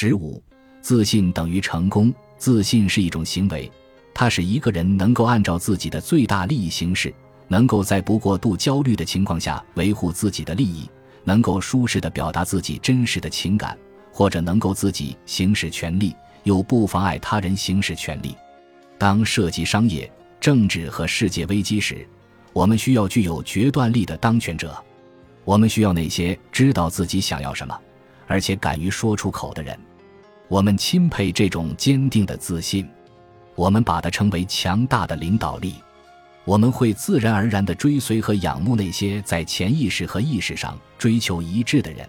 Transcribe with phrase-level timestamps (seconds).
[0.00, 0.40] 十五，
[0.80, 2.14] 自信等于成功。
[2.36, 3.68] 自信是一种行为，
[4.14, 7.12] 它使一个人能够按照自己的最大利益行事，
[7.48, 10.88] 能够在不过度焦虑的情况下维护自己的利益，
[11.24, 13.76] 能够舒适的表达自己真实的情感，
[14.12, 18.36] 或者能够自己行使权利，又不妨碍他人行使权利。
[18.98, 20.08] 当涉及商业、
[20.38, 22.06] 政治和世界危机时，
[22.52, 24.80] 我们需要具有决断力的当权者。
[25.44, 27.76] 我们需要那些知道自己想要什么，
[28.28, 29.76] 而且敢于说出口的人。
[30.48, 32.88] 我们钦佩这种坚定的自信，
[33.54, 35.74] 我们把它称为强大的领导力。
[36.44, 42.08] 我们会自然而然地追随和仰慕那些在潜意识和意识上追求一致的人。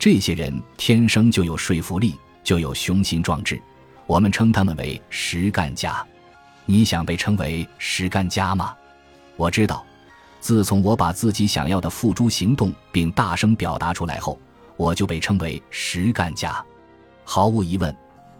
[0.00, 3.60] 这些人天生就有说服力，就有雄心壮志。
[4.06, 6.04] 我们称他们为实干家。
[6.66, 8.74] 你想被称为实干家吗？
[9.36, 9.86] 我知道。
[10.40, 14.40] 自从我把自己想要的付诸行动，并大声表达出来后，
[14.76, 16.64] 我就被称为实干家。
[17.32, 17.96] 毫无疑问，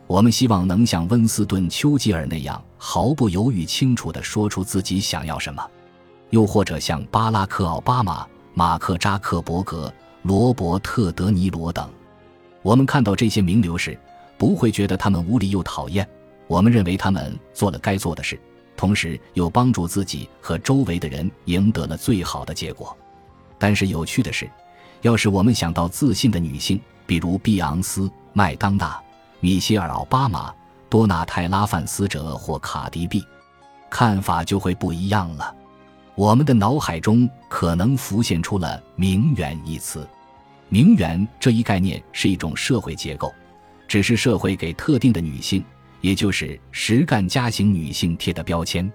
[0.09, 5.65] 我们希望能像温斯顿·丘吉尔那样毫不犹豫、清楚地说出自己想要什么，
[6.31, 11.89] 又或者像巴拉克·奥巴马、马克·扎克伯格、罗伯特·德尼罗等。
[12.63, 13.97] 我们看到这些名流时，
[14.37, 16.05] 不会觉得他们无理又讨厌。
[16.49, 18.37] 我们认为他们做了该做的事。
[18.77, 22.97] 同时又帮助自己和周围的人赢得了最好的结果，
[23.57, 24.51] 但是有趣的是，
[25.03, 29.01] 要是我们想到自信的女性，比如碧昂斯、麦当娜、
[29.41, 30.53] 米歇尔·奥巴马、
[30.89, 33.25] 多纳泰拉·范斯哲或卡迪 B，
[33.89, 35.55] 看法就会不一样了。
[36.15, 40.09] 我们的脑海中可能浮现出了“名媛”一词。
[40.69, 43.35] 名媛这一概念是一种社会结构，
[43.89, 45.65] 只是社会给特定的女性。
[46.01, 48.91] 也就是实干家型女性贴的标签，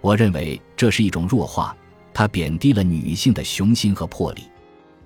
[0.00, 1.76] 我认为这是一种弱化，
[2.14, 4.44] 它贬低了女性的雄心和魄力。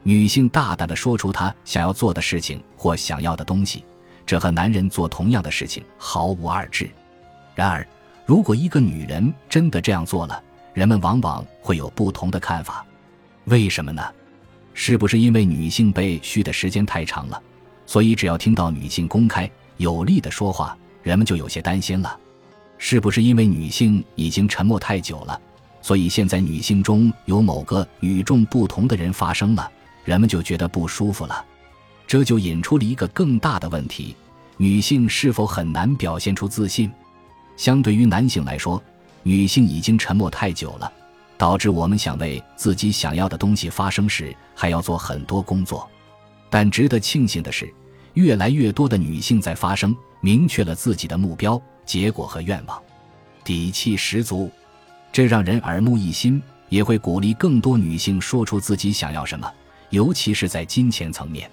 [0.02, 3.84] 女性大胆地说出她想要做的事情或想要的东西，
[4.26, 6.90] 这和男人做同样的事情毫无二致。
[7.54, 7.86] 然而，
[8.26, 10.42] 如果一个女人真的这样做了，
[10.74, 12.84] 人们往往会有不同的看法。
[13.44, 14.02] 为什么呢？
[14.74, 17.42] 是不是因为女性被嘘的时间太长了，
[17.84, 20.76] 所以只要听到女性公开有力的说话？
[21.02, 22.18] 人们就有些担心了，
[22.78, 25.38] 是不是因为女性已经沉默太久了，
[25.82, 29.70] 所以现在女性中有某个与众不同的人发声了，
[30.04, 31.44] 人们就觉得不舒服了？
[32.06, 34.14] 这就引出了一个更大的问题：
[34.56, 36.90] 女性是否很难表现出自信？
[37.56, 38.82] 相对于男性来说，
[39.22, 40.92] 女性已经沉默太久了，
[41.38, 45.88] 导致我们想为自己想要的东西发声时还要做很多工作。
[46.50, 47.72] 但值得庆幸的是，
[48.14, 49.96] 越来越多的女性在发声。
[50.24, 52.80] 明确了自己的目标、结果和愿望，
[53.42, 54.48] 底气十足，
[55.10, 59.52] 这让人耳目一新，也会鼓励更多女性说出自己想要什么，
[59.92, 61.48] 尤其是在金钱层面。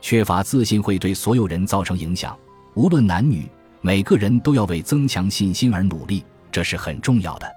[0.00, 2.38] 缺乏自信会对所有人造成影响，
[2.74, 3.46] 无论男女，
[3.80, 7.50] 每个人都要为增强信心而努力，这是很重要的。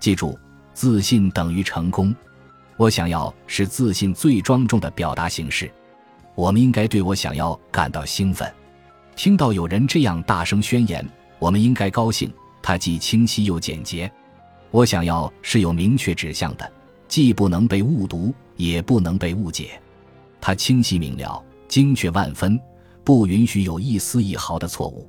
[0.00, 0.38] 记住，
[0.72, 2.14] 自信等于成功。
[2.76, 5.70] 我想要是自信最庄重的表达形式。
[6.34, 8.52] 我们应该对我想要感到兴奋。
[9.14, 11.04] 听到有人这样大声宣言，
[11.38, 12.30] 我们应该高兴。
[12.62, 14.10] 它既清晰又简洁。
[14.70, 16.70] 我想要是有明确指向的，
[17.08, 19.80] 既不能被误读，也不能被误解。
[20.40, 22.58] 他清晰明了，精确万分，
[23.04, 25.08] 不允许有一丝一毫的错误。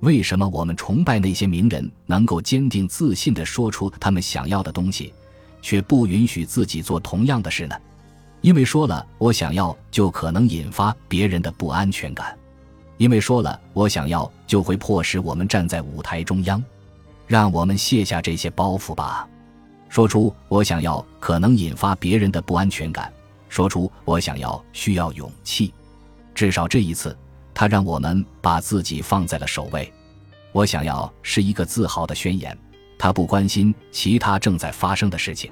[0.00, 5.12] 为什么我们崇拜那些名人能够坚定自信地说出他们想要的东西，
[5.60, 7.76] 却不允许自己做同样的事呢？
[8.40, 12.34] 因为说了“我想要”，就可能引发别人的不安全感。
[12.96, 16.62] 因为说了我想要，就会迫使我们站在舞台中央，
[17.26, 19.28] 让我们卸下这些包袱吧。
[19.90, 23.10] 说出我想要，可能引发别人的不安全感；
[23.48, 25.74] 说出我想要，需要勇气。
[26.32, 27.14] 至少这一次，
[27.52, 29.92] 他让我们把自己放在了首位。
[30.52, 32.56] 我想要是一个自豪的宣言，
[32.96, 35.50] 他不关心其他正在发生的事情，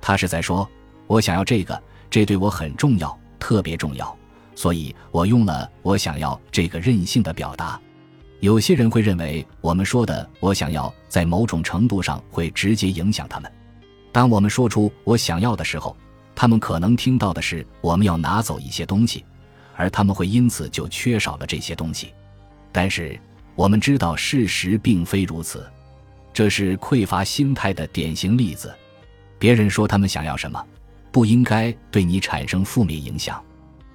[0.00, 0.66] 他是在说：
[1.06, 4.16] 我想要这个，这对我很重要，特别重要。
[4.54, 7.78] 所以我用了“我想要”这个任性的表达。
[8.40, 13.52] 有些人会认为我们说的“我想要”在某种程度上会直接影响他们。
[14.16, 15.94] 当我们说出“我想要”的时候，
[16.34, 19.22] 他们可能听到的是我们要拿走一些东西，
[19.74, 22.14] 而他们会因此就缺少了这些东西。
[22.72, 23.20] 但是
[23.54, 25.70] 我们知道事实并非如此，
[26.32, 28.74] 这是匮乏心态的典型例子。
[29.38, 30.64] 别人说他们想要什么，
[31.12, 33.38] 不应该对你产生负面影响。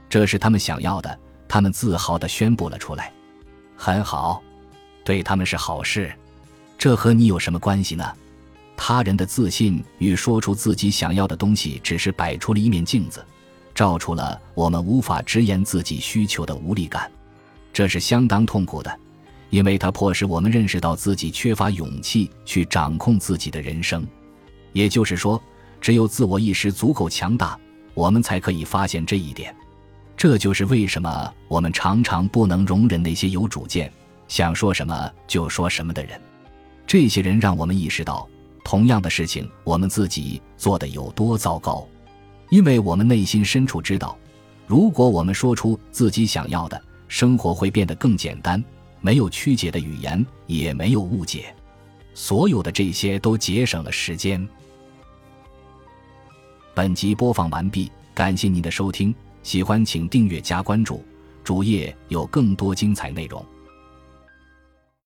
[0.07, 3.11] 这是他们想要的，他们自豪地宣布了出来。
[3.75, 4.39] 很好，
[5.03, 6.13] 对他们是好事。
[6.77, 8.13] 这和你有什么关系呢？
[8.83, 13.23] 他人的自信与说出自己想要的东西，只是摆出了一面镜子，
[13.75, 17.09] 照出了我们无法直言自己需求的无力感。
[17.71, 18.99] 这是相当痛苦的，
[19.51, 24.03] 因为它迫使我们认识到自己缺乏勇气去掌控自己的人生。
[24.73, 25.39] 也就是说，
[25.79, 27.55] 只有自我意识足够强大，
[27.93, 29.55] 我们才可以发现这一点。
[30.17, 33.93] 这就是为什么我们常常不能容忍那些有主见、
[34.27, 36.19] 想说什么就说什么的人。
[36.87, 38.27] 这些人让我们意识到，
[38.63, 41.87] 同样的事情我们自己做的有多糟糕，
[42.49, 44.17] 因为我们内心深处知道，
[44.67, 48.63] 如果我们说出自己想要的，生活会变得更简单，
[49.01, 51.53] 没有曲解的语言，也没有误解。
[52.13, 54.47] 所有的这些都节省了时间。
[56.73, 59.13] 本集播放完毕，感谢您的收听，
[59.43, 61.03] 喜欢请订阅加关注，
[61.43, 63.45] 主页有更多精彩内容。